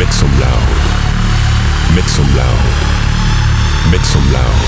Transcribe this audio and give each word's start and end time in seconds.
Make 0.00 0.14
some 0.14 0.32
loud. 0.40 1.94
Make 1.94 2.08
some 2.08 2.24
loud. 2.34 2.64
Make 3.92 4.00
some 4.00 4.32
loud. 4.32 4.60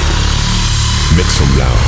Make 1.17 1.33
some 1.33 1.57
loud. 1.57 1.87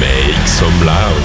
Make 0.00 0.48
some 0.48 0.84
loud. 0.84 1.22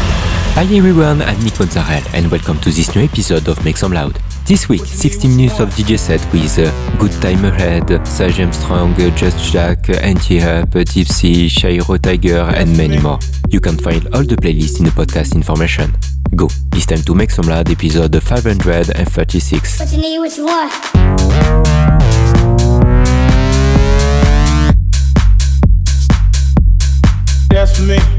Hi 0.54 0.64
everyone, 0.76 1.24
I'm 1.24 1.44
Nick 1.44 1.60
Mozzarella 1.60 2.04
and 2.14 2.30
welcome 2.30 2.60
to 2.60 2.70
this 2.70 2.96
new 2.96 3.04
episode 3.04 3.48
of 3.48 3.64
Make 3.66 3.78
Some 3.78 3.94
Loud. 3.94 4.20
This 4.46 4.70
week, 4.70 4.86
60 4.86 5.28
minutes 5.28 5.60
of 5.60 5.70
DJ 5.70 5.98
set 5.98 6.22
with 6.32 6.60
uh, 6.60 6.98
Good 6.98 7.14
Time 7.14 7.46
Ahead, 7.46 8.08
Sage 8.08 8.42
Armstrong, 8.42 8.94
Just 9.16 9.52
Jack, 9.52 9.90
Anti-Hub, 9.90 10.72
Deep 10.72 11.08
Shairo 11.08 11.98
Tiger 12.00 12.42
and 12.56 12.78
many 12.78 13.00
more. 13.00 13.18
You 13.50 13.62
can 13.62 13.78
find 13.78 14.06
all 14.14 14.24
the 14.24 14.36
playlists 14.36 14.80
in 14.80 14.86
the 14.86 14.92
podcast 14.92 15.34
information. 15.34 15.96
Go, 16.36 16.50
it's 16.74 16.86
time 16.86 17.02
to 17.04 17.16
Make 17.16 17.32
Some 17.32 17.48
Loud 17.48 17.70
episode 17.70 18.22
536. 18.22 19.80
What 19.80 19.92
you 19.94 19.98
need, 20.02 20.20
what 20.20 20.38
you 20.38 20.46
want. 20.46 20.74
That's 27.50 27.78
for 27.78 27.84
me. 27.84 28.17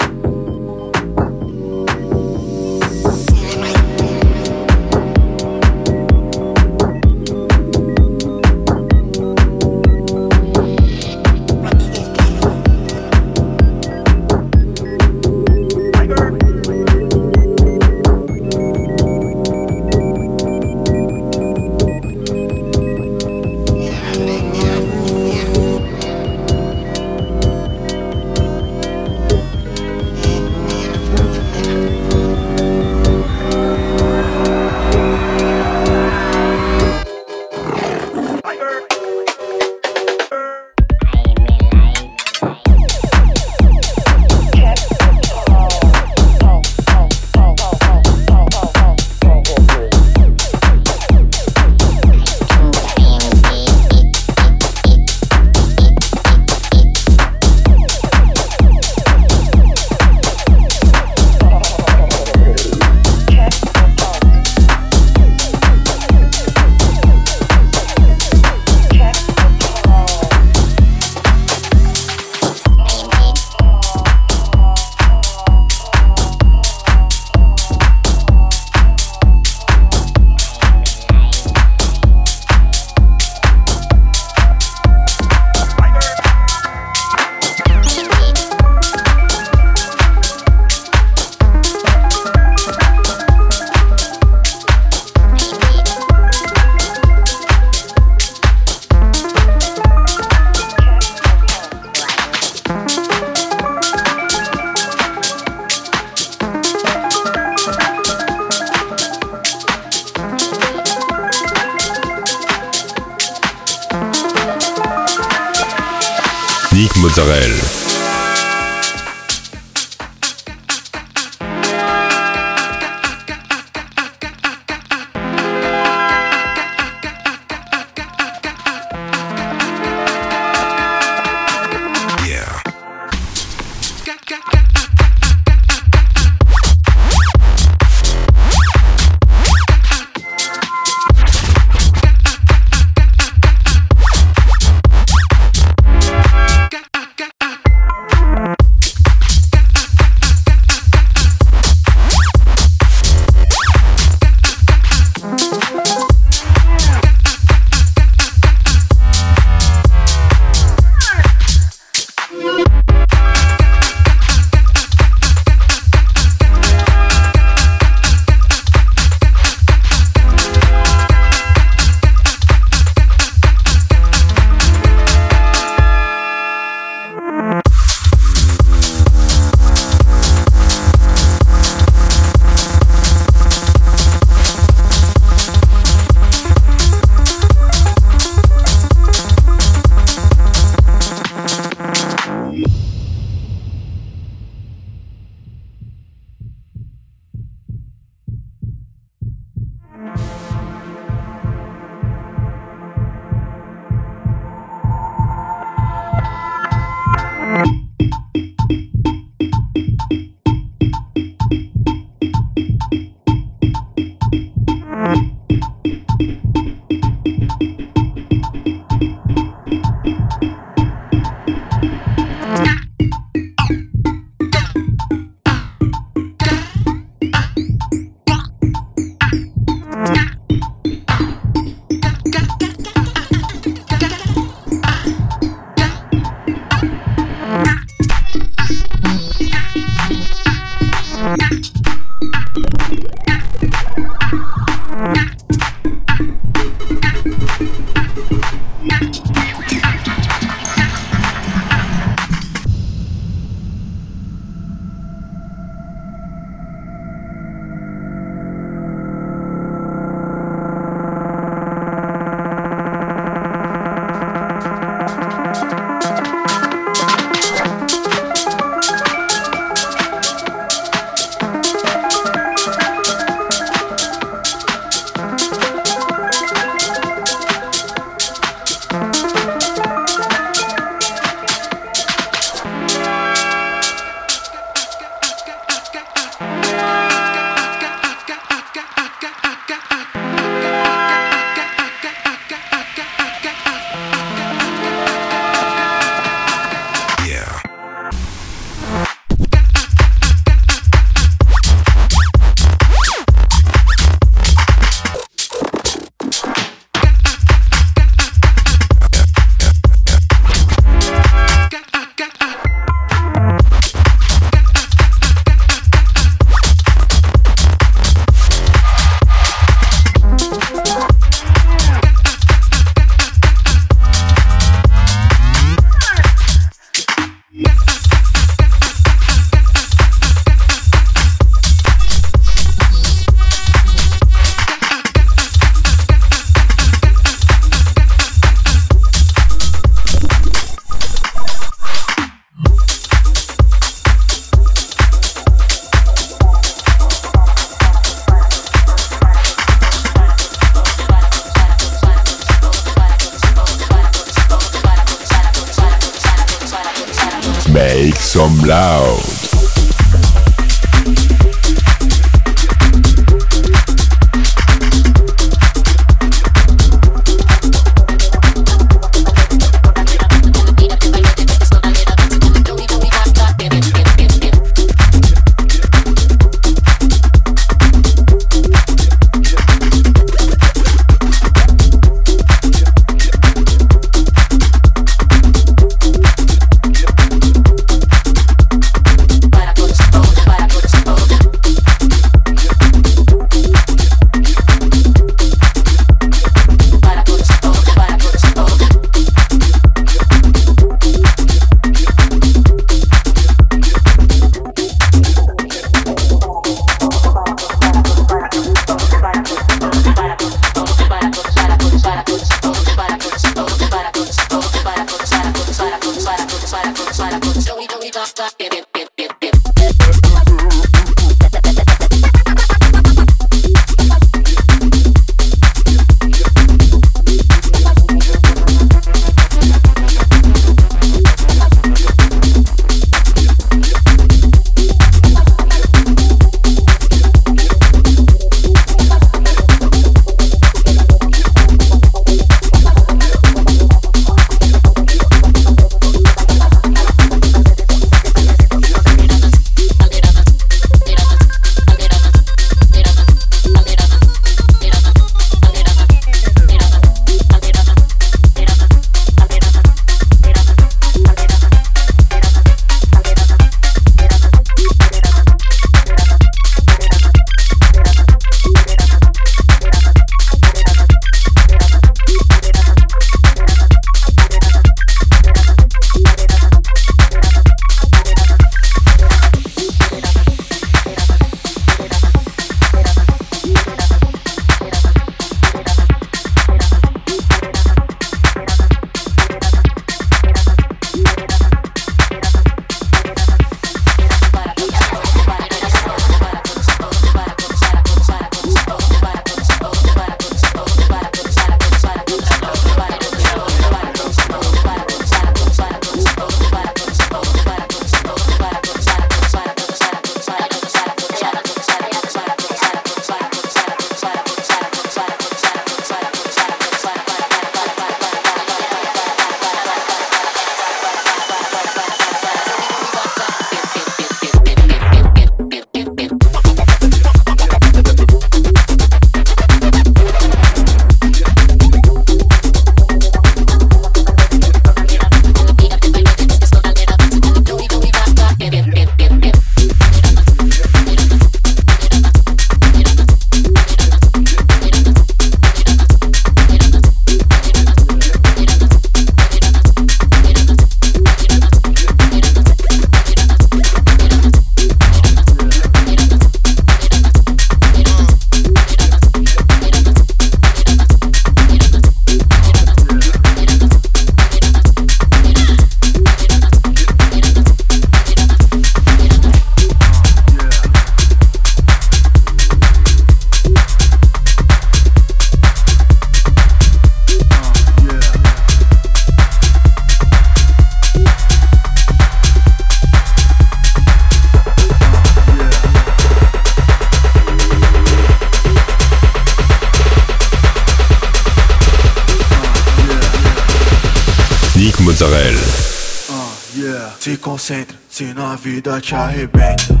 vida 598.61 599.01
te 599.01 599.15
arrebenta. 599.15 600.00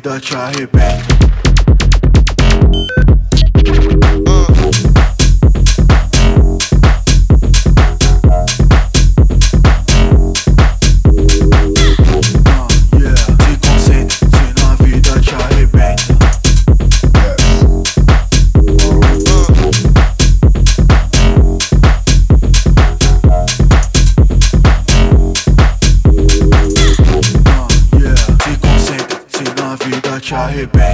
vida 0.00 0.18
te 0.20 0.34
arrebenta. 0.34 0.69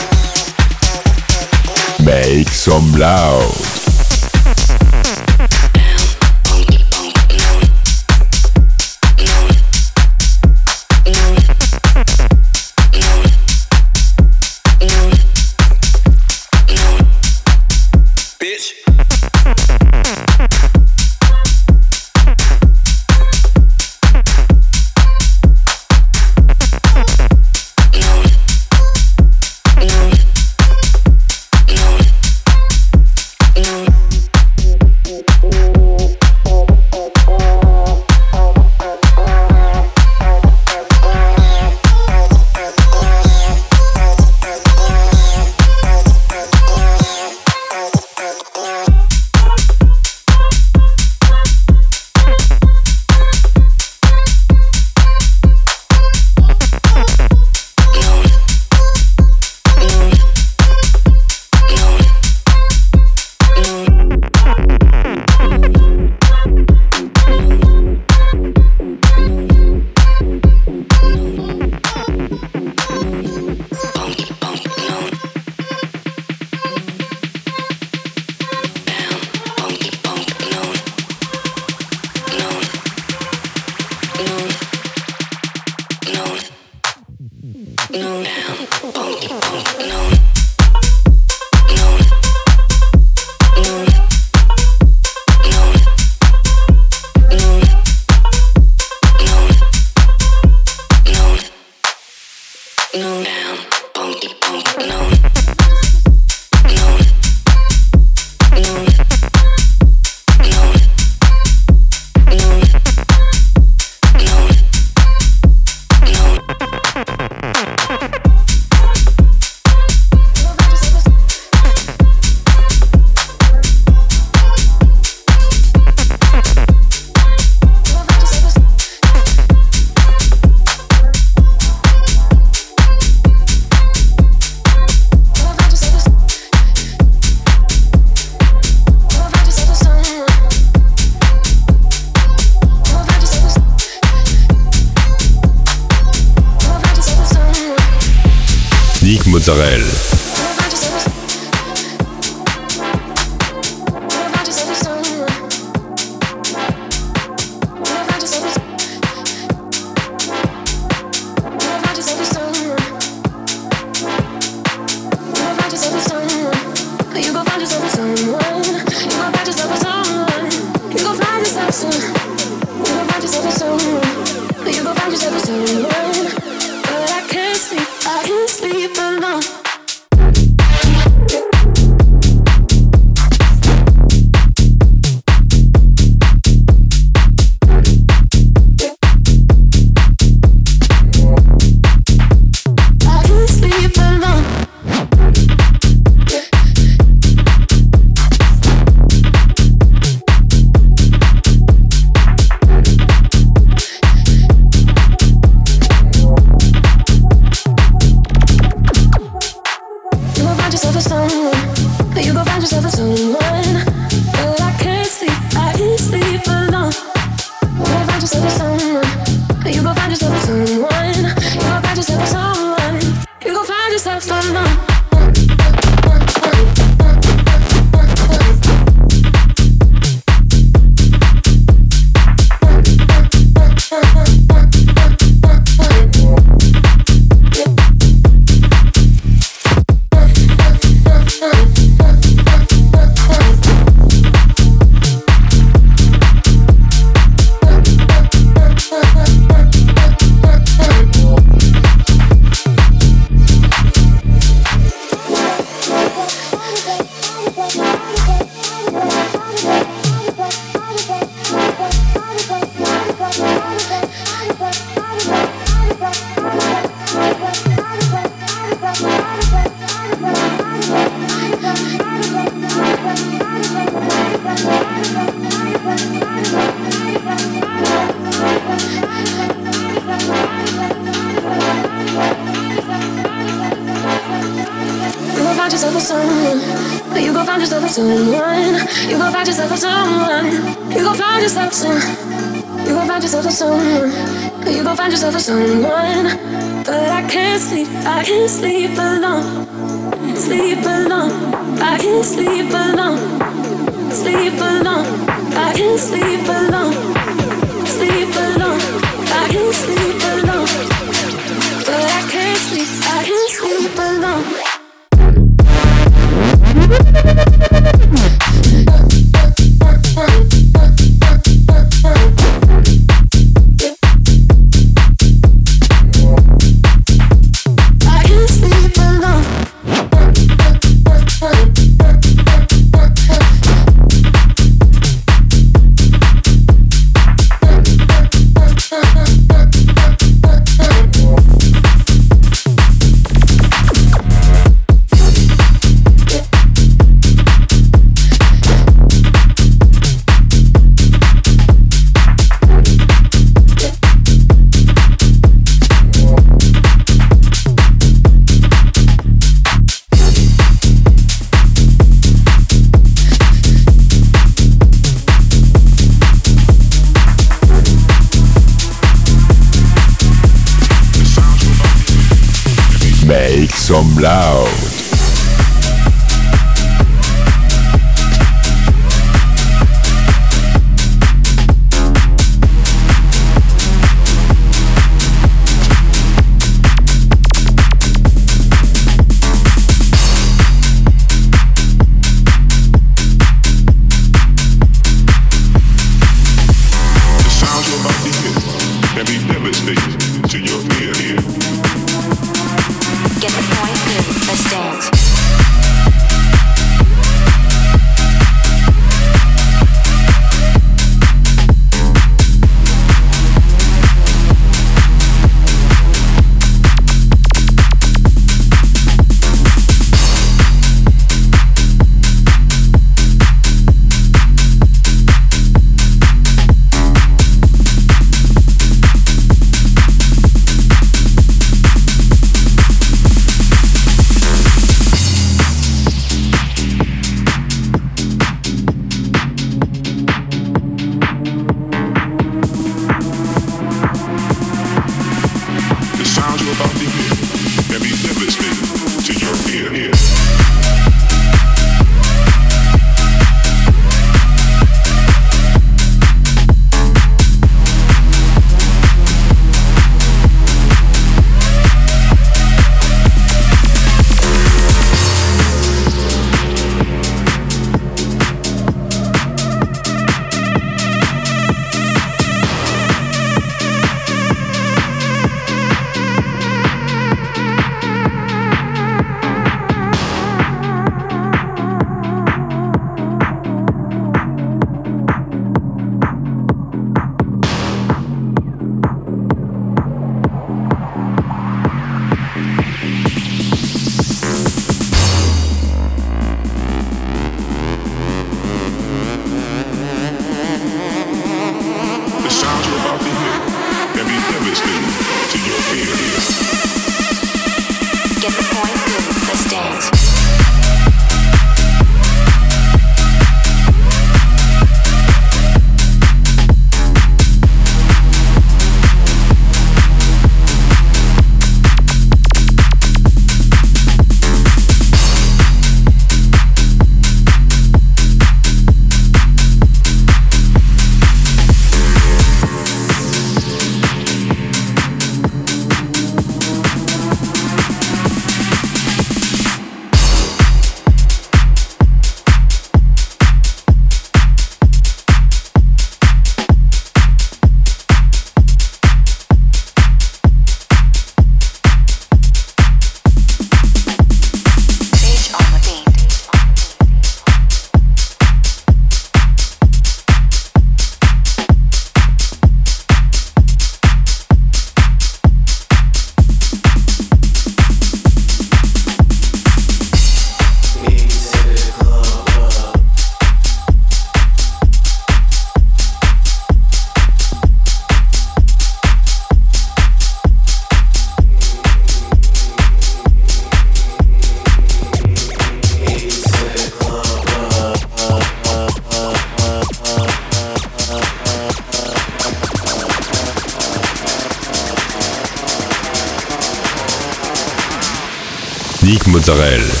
Mozzarella. 599.51 600.00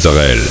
Mozzarella. 0.00 0.49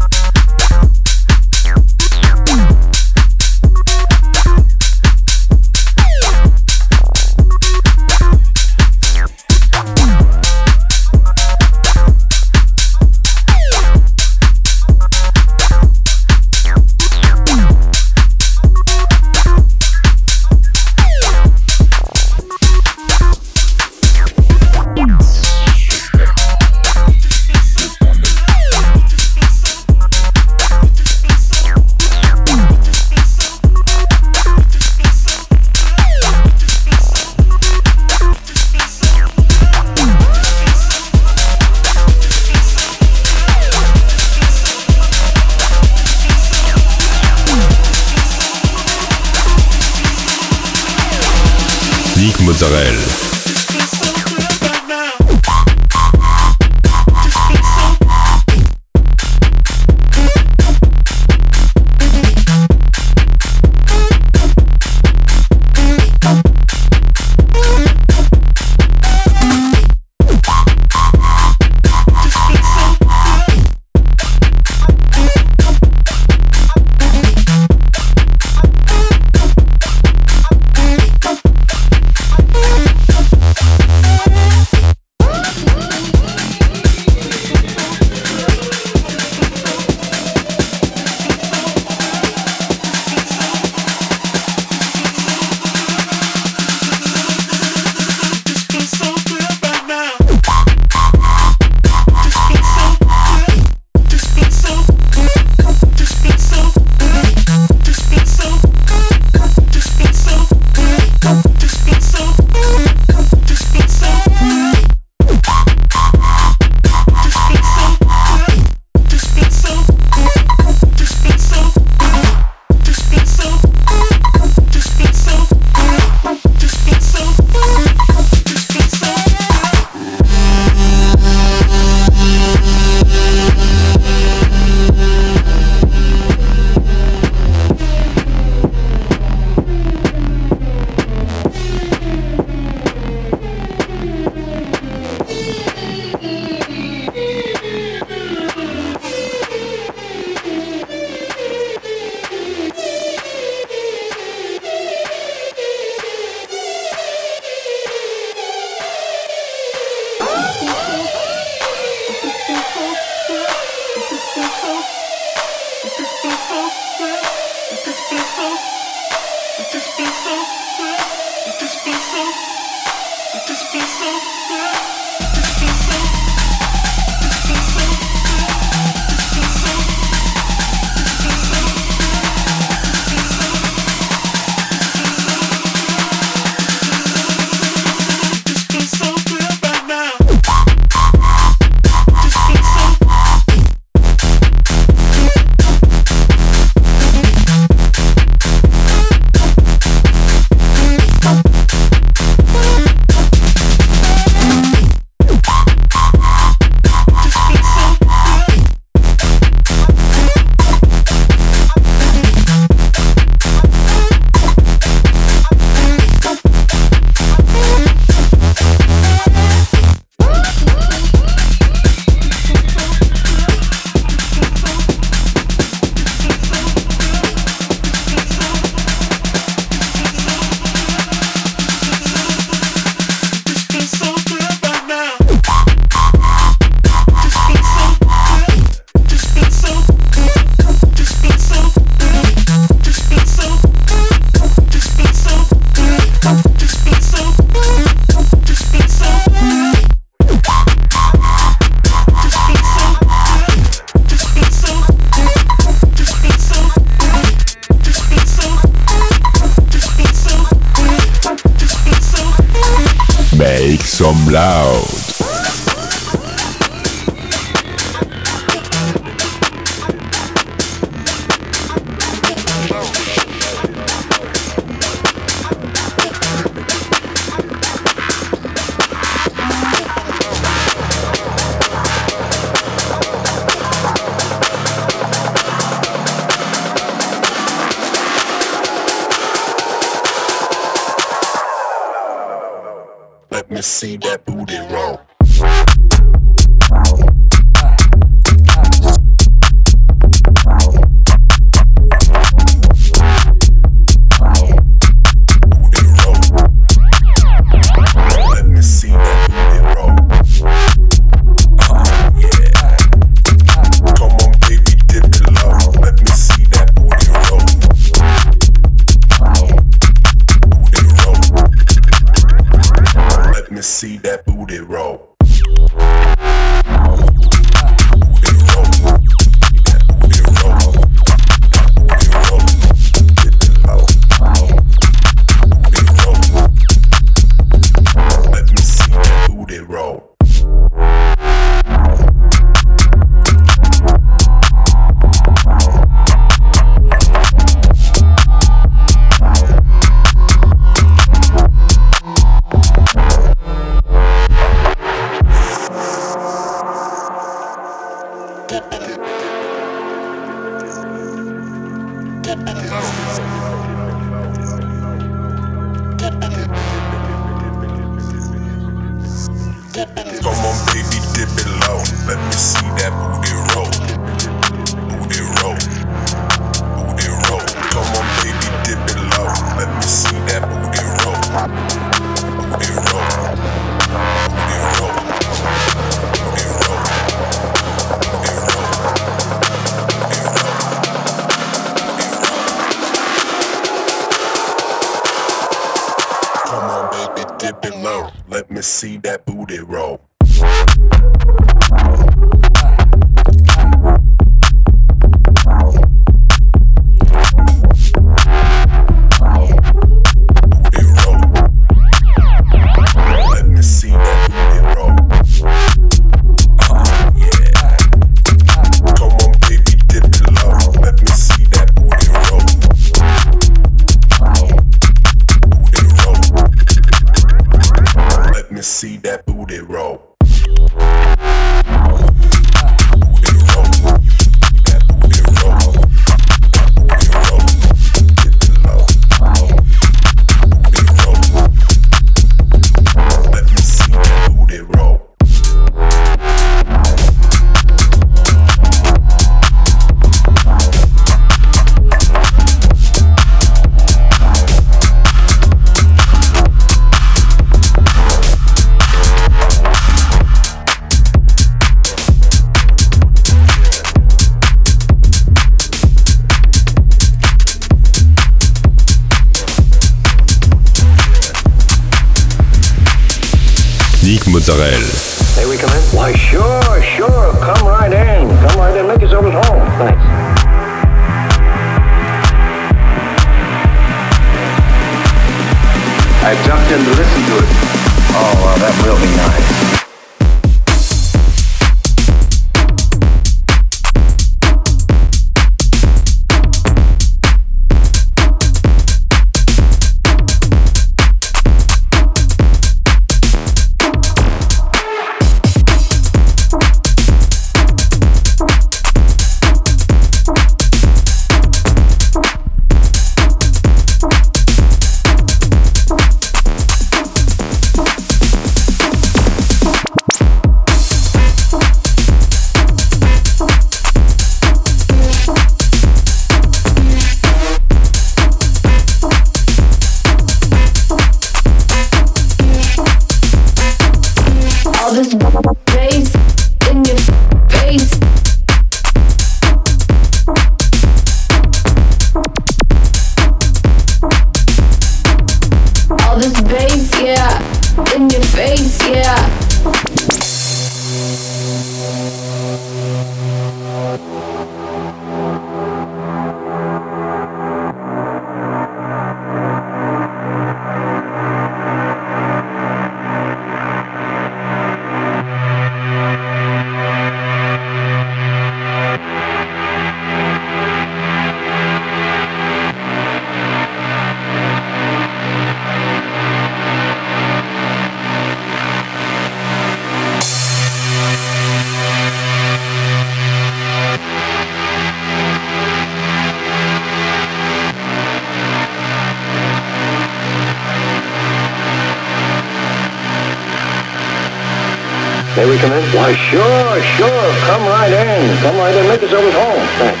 come 595.62 595.72
in? 595.72 595.84
Why, 595.94 596.12
sure, 596.14 596.82
sure. 596.98 597.28
Come 597.46 597.62
right 597.68 597.92
in. 597.92 598.38
Come 598.42 598.56
right 598.56 598.74
in. 598.74 598.88
Make 598.88 599.00
yourself 599.00 599.22
at 599.24 599.34
home. 599.34 599.66
Thanks. 599.78 600.00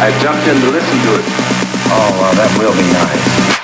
I 0.00 0.10
jumped 0.22 0.46
in 0.48 0.56
to 0.60 0.70
listen 0.70 0.98
to 1.06 1.14
it. 1.18 1.24
Oh, 1.90 2.32
that 2.36 2.50
will 2.58 2.74
be 2.74 2.86
nice. 2.92 3.57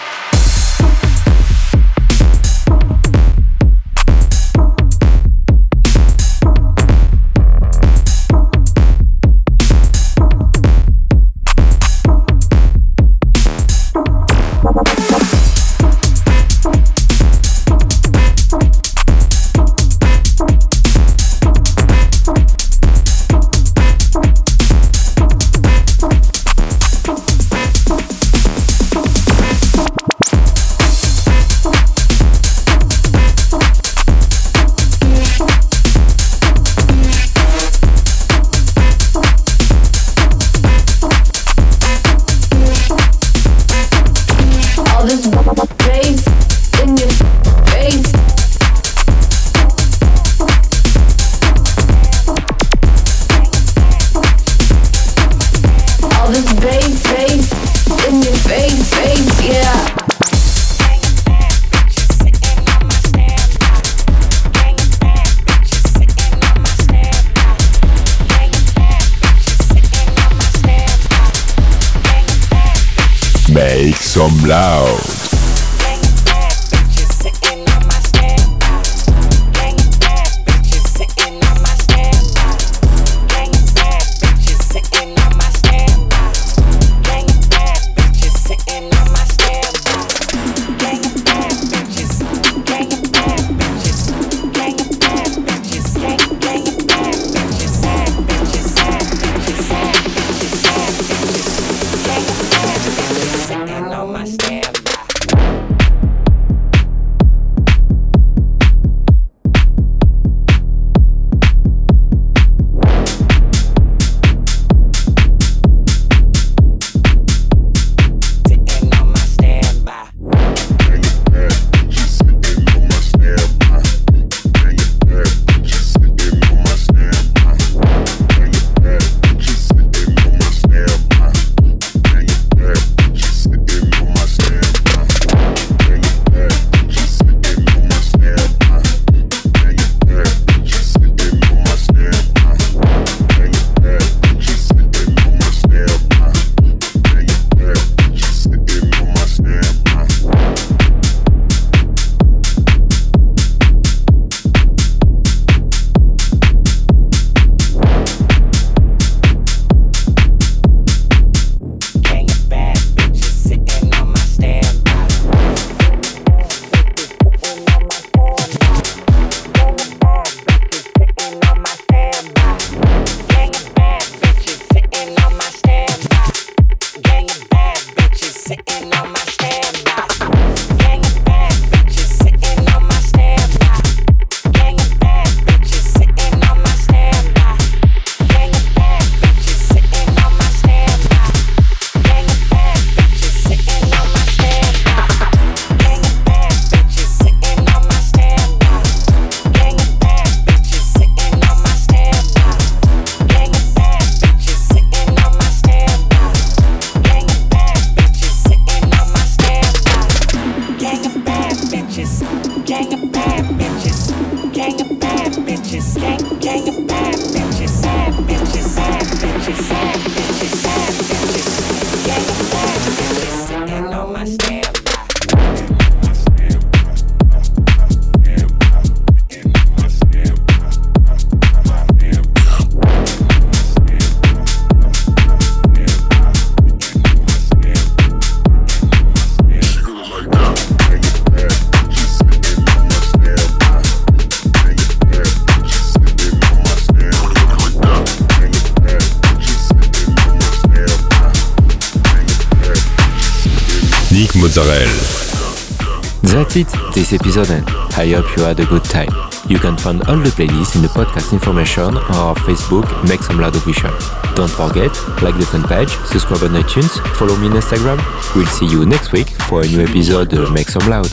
This 257.05 257.21
episode 257.21 257.51
end. 257.51 257.69
I 257.97 258.09
hope 258.09 258.37
you 258.37 258.45
had 258.45 258.59
a 258.61 258.67
good 258.67 258.85
time. 258.85 259.11
You 259.47 259.59
can 259.59 259.77
find 259.77 260.03
all 260.09 260.17
the 260.17 260.31
playlists 260.31 260.75
in 260.75 260.83
the 260.83 260.89
podcast 260.89 261.33
information 261.33 261.83
on 261.83 261.97
our 261.97 262.35
Facebook 262.35 262.87
Make 263.07 263.21
Some 263.23 263.39
Loud 263.39 263.55
Official. 263.57 263.91
Don't 264.35 264.51
forget, 264.51 264.93
like 265.23 265.37
the 265.37 265.45
fan 265.45 265.65
page, 265.65 265.91
subscribe 266.09 266.43
on 266.45 266.63
iTunes, 266.63 266.99
follow 267.17 267.37
me 267.37 267.49
on 267.49 267.55
Instagram. 267.55 267.99
We'll 268.35 268.47
see 268.47 268.67
you 268.67 268.87
next 268.87 269.13
week 269.13 269.29
for 269.49 269.63
a 269.63 269.67
new 269.67 269.83
episode 269.83 270.33
Make 270.53 270.69
Some 270.69 270.89
Loud. 270.89 271.11